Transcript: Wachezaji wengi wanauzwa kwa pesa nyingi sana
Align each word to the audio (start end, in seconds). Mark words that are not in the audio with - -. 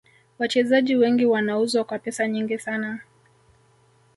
Wachezaji 0.39 0.95
wengi 0.95 1.25
wanauzwa 1.25 1.83
kwa 1.83 1.99
pesa 1.99 2.27
nyingi 2.27 2.57
sana 2.59 2.99